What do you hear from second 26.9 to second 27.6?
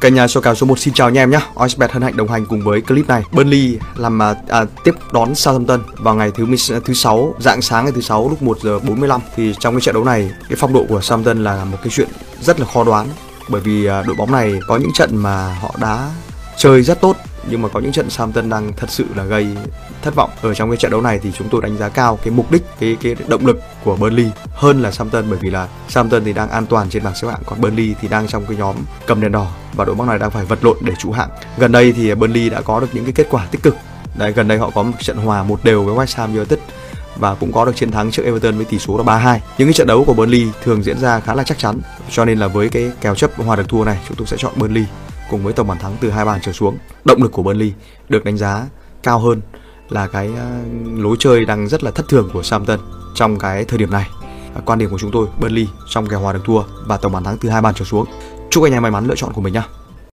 trên bảng xếp hạng. Còn